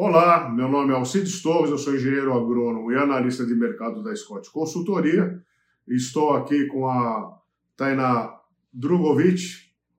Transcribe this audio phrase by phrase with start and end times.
[0.00, 4.14] Olá, meu nome é Alcides Torres, eu sou engenheiro agrônomo e analista de mercado da
[4.14, 5.42] Scott Consultoria.
[5.88, 7.36] Estou aqui com a
[7.76, 8.32] Tainá
[8.72, 9.42] Drugovic,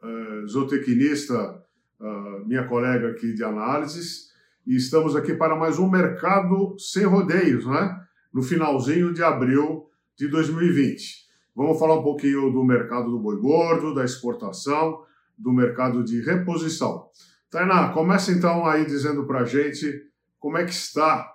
[0.00, 1.64] eh, zootecnista,
[2.00, 4.30] eh, minha colega aqui de análises,
[4.64, 8.00] e estamos aqui para mais um Mercado Sem Rodeios, né?
[8.32, 11.26] no finalzinho de abril de 2020.
[11.52, 15.00] Vamos falar um pouquinho do mercado do boi gordo, da exportação,
[15.36, 17.10] do mercado de reposição.
[17.50, 20.08] Tainá, começa então aí dizendo para a gente
[20.38, 21.28] como é que está,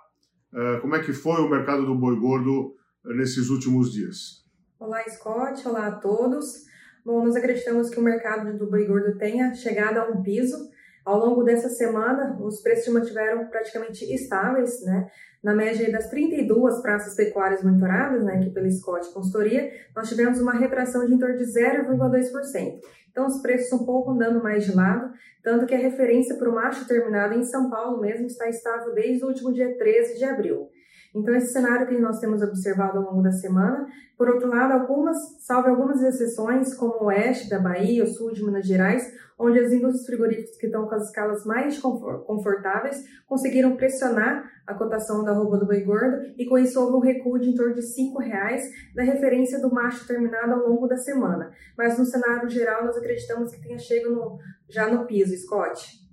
[0.54, 2.74] eh, como é que foi o mercado do boi gordo
[3.04, 4.42] nesses últimos dias.
[4.80, 5.68] Olá, Scott.
[5.68, 6.64] Olá a todos.
[7.04, 10.56] Bom, nós acreditamos que o mercado do boi gordo tenha chegado a um piso.
[11.04, 15.08] Ao longo dessa semana, os preços se mantiveram praticamente estáveis, né?
[15.46, 20.52] Na média das 32 praças pecuárias monitoradas, né, aqui pela Scott Consultoria, nós tivemos uma
[20.52, 22.80] retração de em torno de 0,2%.
[23.08, 25.12] Então, os preços um pouco andando mais de lado,
[25.44, 29.24] tanto que a referência para o macho terminado em São Paulo mesmo está estável desde
[29.24, 30.68] o último dia 13 de abril.
[31.14, 35.16] Então, esse cenário que nós temos observado ao longo da semana, por outro lado, algumas,
[35.40, 39.04] salve algumas exceções, como o oeste da Bahia, o sul de Minas Gerais,
[39.38, 45.22] onde as indústrias frigoríficas que estão com as escalas mais confortáveis conseguiram pressionar a cotação
[45.22, 47.80] da roupa do boi gordo e com isso houve um recuo de em torno de
[47.80, 48.62] R$ reais
[48.94, 51.52] na referência do macho terminado ao longo da semana.
[51.76, 56.06] Mas no cenário geral, nós acreditamos que tenha chegado no, já no piso, Scott.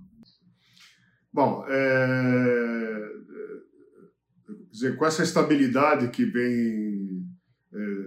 [1.34, 3.14] Bom, é...
[4.74, 7.24] dizer, com essa estabilidade que vem
[7.72, 8.04] é,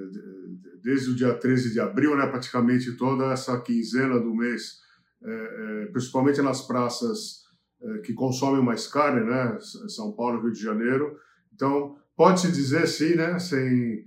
[0.83, 4.81] desde o dia 13 de abril, né, praticamente toda essa quinzena do mês,
[5.23, 7.45] é, é, principalmente nas praças
[7.81, 9.59] é, que consomem mais carne, né?
[9.89, 11.17] São Paulo, Rio de Janeiro.
[11.55, 13.39] Então, pode-se dizer, sim, né?
[13.39, 14.05] Sem,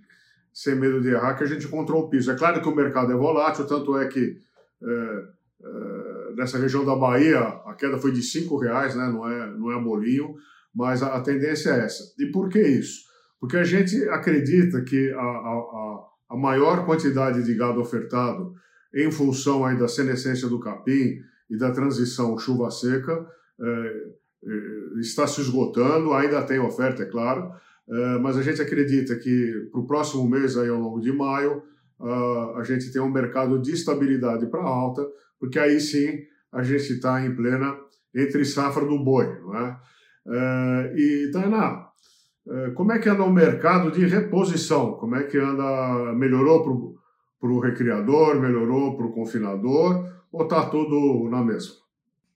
[0.53, 2.29] sem medo de errar, que a gente encontrou o piso.
[2.31, 4.37] É claro que o mercado é volátil, tanto é que
[4.83, 5.27] é,
[6.35, 9.07] nessa região da Bahia a queda foi de cinco reais, né?
[9.07, 10.35] Não é, não é bolinho,
[10.73, 12.03] mas a, a tendência é essa.
[12.19, 13.01] E por que isso?
[13.39, 18.53] Porque a gente acredita que a, a, a maior quantidade de gado ofertado
[18.93, 23.25] em função aí da senescência do capim e da transição chuva seca,
[23.59, 23.65] é,
[24.45, 27.51] é, está se esgotando, ainda tem oferta, é claro,
[27.89, 31.63] é, mas a gente acredita que para o próximo mês, aí, ao longo de maio,
[32.55, 35.05] a gente tem um mercado de estabilidade para alta,
[35.37, 37.77] porque aí sim a gente está em plena
[38.15, 39.25] entre safra do boi.
[39.41, 39.77] Não é?
[40.25, 41.89] E, Tainá,
[42.75, 44.93] como é que anda o mercado de reposição?
[44.93, 46.95] Como é que anda, melhorou
[47.39, 51.75] para o recriador, melhorou para o confinador, ou está tudo na mesma?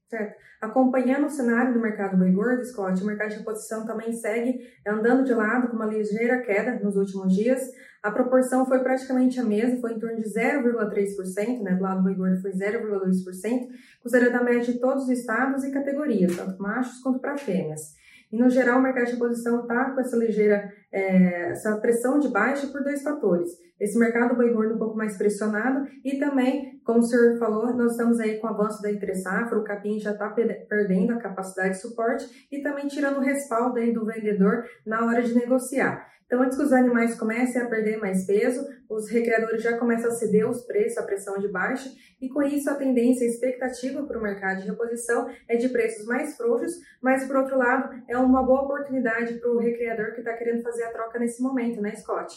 [0.10, 0.36] Certo.
[0.64, 5.26] Acompanhando o cenário do mercado boi gordo, Scott, o mercado de reposição também segue andando
[5.26, 7.70] de lado com uma ligeira queda nos últimos dias.
[8.02, 11.76] A proporção foi praticamente a mesma, foi em torno de 0,3%, né?
[11.76, 13.68] Do lado do boi gordo foi 0,2%,
[14.02, 17.96] considerando a média de todos os estados e categorias, tanto machos quanto para fêmeas.
[18.32, 22.30] E, no geral, o mercado de reposição está com essa ligeira é, essa pressão de
[22.30, 23.50] baixa por dois fatores.
[23.80, 27.92] Esse mercado boi gordo um pouco mais pressionado e também, como o senhor falou, nós
[27.92, 31.72] estamos aí com o avanço da entre safra, o capim já está perdendo a capacidade
[31.72, 36.14] de suporte e também tirando o respaldo aí do vendedor na hora de negociar.
[36.34, 40.14] Então, antes que os animais comecem a perder mais peso, os recreadores já começam a
[40.16, 41.88] ceder os preços, a pressão de baixa,
[42.20, 46.08] e com isso a tendência, a expectativa para o mercado de reposição é de preços
[46.08, 50.34] mais frouxos, mas por outro lado, é uma boa oportunidade para o recreador que está
[50.34, 52.36] querendo fazer a troca nesse momento, né, Scott?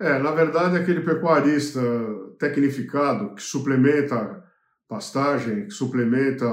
[0.00, 1.80] É, na verdade, aquele pecuarista
[2.38, 4.42] tecnificado que suplementa
[4.88, 6.44] pastagem, que suplementa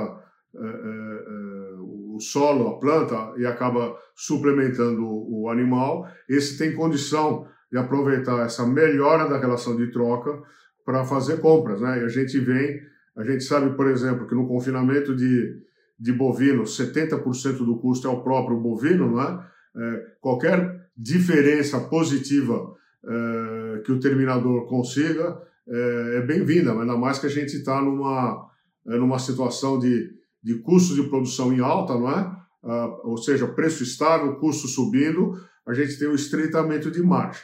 [0.56, 7.78] é, é, o solo, a planta, e acaba suplementando o animal, esse tem condição de
[7.78, 10.42] aproveitar essa melhora da relação de troca
[10.86, 11.82] para fazer compras.
[11.82, 12.02] Né?
[12.02, 12.82] E a gente vem,
[13.18, 15.56] a gente sabe, por exemplo, que no confinamento de,
[16.00, 19.50] de bovino, 70% do custo é o próprio bovino, não é?
[19.76, 22.76] É qualquer diferença positiva
[23.06, 28.50] é, que o terminador consiga é, é bem-vinda, ainda mais que a gente está numa,
[28.86, 32.40] numa situação de de custos de produção em alta, não é?
[32.62, 37.42] Uh, ou seja, preço estável, custo subindo, a gente tem um estreitamento de margem.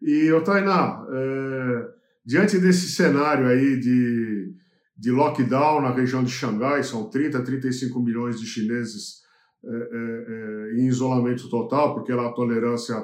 [0.00, 1.88] E, Tainá, é,
[2.24, 4.54] diante desse cenário aí de,
[4.96, 9.22] de lockdown na região de Xangai, são 30, 35 milhões de chineses
[10.74, 12.96] em isolamento total, porque lá a tolerância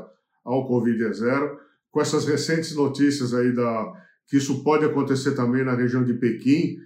[0.44, 1.58] ao Covid é zero,
[1.90, 3.92] com essas recentes notícias aí da,
[4.28, 6.76] que isso pode acontecer também na região de Pequim,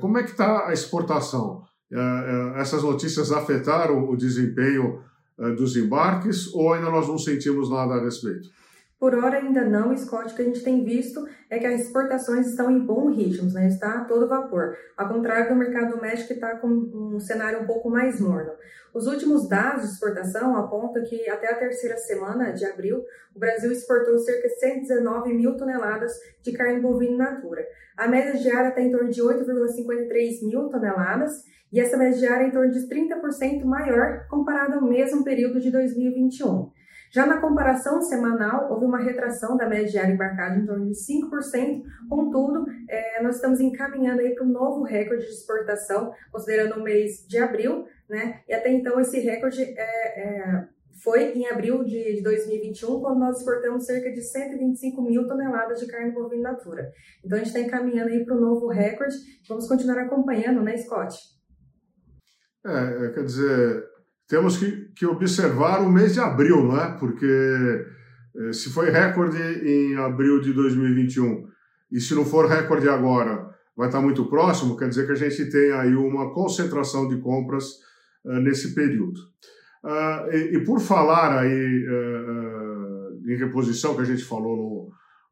[0.00, 1.64] como é que está a exportação?
[1.92, 5.00] É, é, essas notícias afetaram o desempenho
[5.38, 8.48] é, dos embarques ou ainda nós não sentimos nada a respeito?
[9.04, 12.46] Por hora ainda não, Scott, o que a gente tem visto é que as exportações
[12.46, 13.68] estão em bom ritmo, né?
[13.68, 17.66] está a todo vapor, ao contrário do mercado doméstico que está com um cenário um
[17.66, 18.52] pouco mais morno.
[18.94, 23.04] Os últimos dados de exportação apontam que até a terceira semana de abril,
[23.36, 26.10] o Brasil exportou cerca de 119 mil toneladas
[26.42, 27.62] de carne bovina in natura.
[27.98, 32.48] A média diária está em torno de 8,53 mil toneladas e essa média diária é
[32.48, 36.72] em torno de 30% maior comparado ao mesmo período de 2021.
[37.14, 41.84] Já na comparação semanal, houve uma retração da média diária embarcada em torno de 5%,
[42.08, 47.24] contudo, é, nós estamos encaminhando aí para um novo recorde de exportação, considerando o mês
[47.28, 48.40] de abril, né?
[48.48, 50.64] E até então esse recorde é, é,
[51.04, 55.86] foi em abril de, de 2021, quando nós exportamos cerca de 125 mil toneladas de
[55.86, 56.90] carne bovina natura.
[57.24, 59.14] Então a gente está encaminhando aí para um novo recorde,
[59.48, 61.16] vamos continuar acompanhando, né, Scott?
[62.66, 63.93] É, é quer dizer,
[64.28, 66.96] temos que, que observar o mês de abril, não é?
[66.98, 67.26] Porque
[68.36, 71.46] eh, se foi recorde em abril de 2021
[71.92, 75.50] e se não for recorde agora, vai estar muito próximo, quer dizer que a gente
[75.50, 77.80] tem aí uma concentração de compras
[78.24, 79.20] uh, nesse período.
[79.84, 84.56] Uh, e, e, por falar aí uh, em reposição, que a gente falou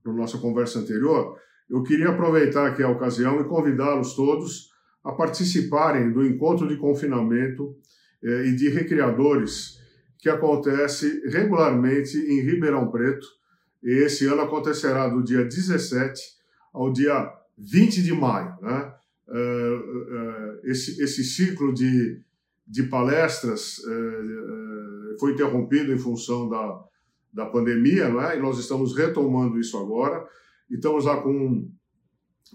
[0.05, 1.37] no, no nossa conversa anterior,
[1.71, 4.71] eu queria aproveitar aqui a ocasião e convidá-los todos
[5.05, 7.75] a participarem do encontro de confinamento
[8.23, 9.81] e de recriadores
[10.23, 13.27] que acontece regularmente em Ribeirão Preto.
[13.83, 16.23] Esse ano acontecerá do dia 17
[16.73, 17.29] ao dia
[17.59, 18.57] 20 de maio.
[18.63, 18.95] Né?
[19.27, 22.21] Uh, uh, esse, esse ciclo de,
[22.65, 23.81] de palestras
[25.19, 26.85] foi interrompido em função da,
[27.33, 28.39] da pandemia, né?
[28.39, 30.25] e nós estamos retomando isso agora.
[30.71, 31.69] E estamos lá com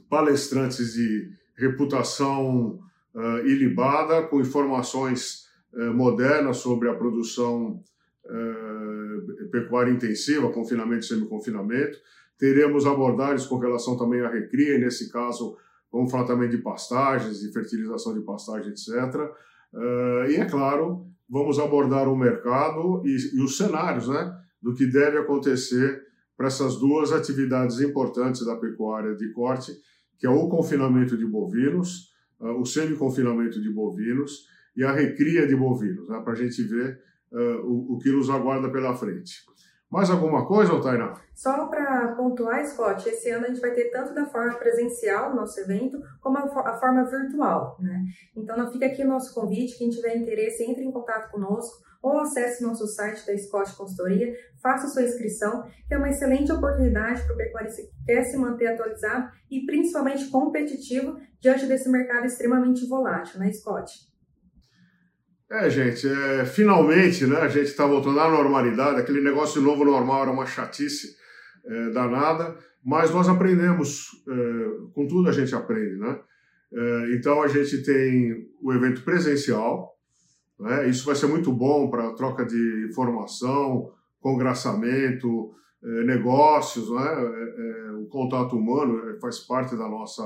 [0.10, 2.80] palestrantes de reputação
[3.44, 5.47] ilibada, com informações
[5.94, 7.84] moderna sobre a produção
[8.30, 11.98] eh, pecuária intensiva, confinamento e semi-confinamento.
[12.38, 15.58] Teremos abordagens com relação também à recria, nesse caso
[15.92, 18.90] vamos falar também de pastagens, de fertilização de pastagem, etc.
[19.74, 24.86] Eh, e, é claro, vamos abordar o mercado e, e os cenários né, do que
[24.86, 26.04] deve acontecer
[26.36, 29.72] para essas duas atividades importantes da pecuária de corte,
[30.20, 34.46] que é o confinamento de bovinos, o semi-confinamento de bovinos
[34.78, 37.02] e a recria de bovinos, né, para a gente ver
[37.32, 39.44] uh, o, o, que nos aguarda pela frente.
[39.90, 41.14] Mais alguma coisa, Tainá?
[41.34, 45.60] Só para pontuar, Scott, esse ano a gente vai ter tanto da forma presencial, nosso
[45.62, 47.78] evento, como a, a forma virtual.
[47.80, 48.06] Né?
[48.36, 52.20] Então, não fica aqui o nosso convite, quem tiver interesse, entre em contato conosco ou
[52.20, 57.34] acesse nosso site da Scott Consultoria, faça sua inscrição, que é uma excelente oportunidade para
[57.34, 63.40] o pecuarista que quer se manter atualizado e principalmente competitivo diante desse mercado extremamente volátil,
[63.40, 63.92] né, Scott?
[65.50, 69.00] É, gente, é, finalmente né, a gente está voltando à normalidade.
[69.00, 71.16] Aquele negócio de novo normal era uma chatice
[71.66, 76.20] é, danada, mas nós aprendemos, é, com tudo a gente aprende, né?
[76.74, 79.96] É, então a gente tem o evento presencial,
[80.60, 83.90] né, isso vai ser muito bom para troca de informação,
[84.20, 90.24] congraçamento, é, negócios, né, é, o contato humano faz parte da nossa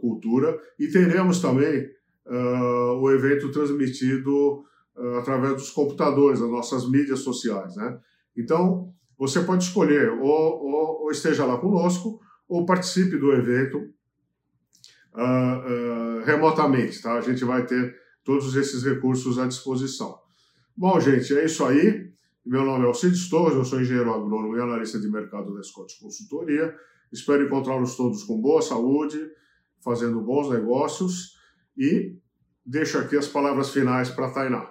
[0.00, 1.88] cultura, e teremos também
[2.26, 4.64] uh, o evento transmitido
[4.96, 7.74] uh, através dos computadores, das nossas mídias sociais.
[7.76, 7.98] Né?
[8.36, 13.78] Então, você pode escolher ou, ou, ou, esteja lá conosco ou participe do evento
[15.14, 17.00] uh, remotamente.
[17.00, 17.14] Tá?
[17.14, 17.94] A gente vai ter
[18.24, 20.18] todos esses recursos à disposição.
[20.76, 22.12] Bom, gente, é isso aí.
[22.44, 25.98] Meu nome é Alcides Torres, eu sou engenheiro agrônomo e analista de mercado da Scott
[25.98, 26.74] Consultoria.
[27.10, 29.18] Espero encontrá-los todos com boa saúde,
[29.82, 31.38] fazendo bons negócios
[31.78, 32.18] e
[32.64, 34.70] deixo aqui as palavras finais para a Tainá.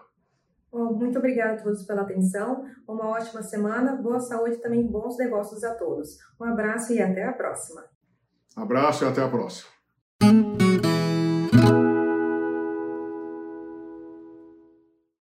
[0.71, 2.65] Bom, muito obrigada a todos pela atenção.
[2.87, 6.17] Uma ótima semana, boa saúde e também bons negócios a todos.
[6.41, 7.83] Um abraço e até a próxima.
[8.55, 9.72] Abraço e até a próxima.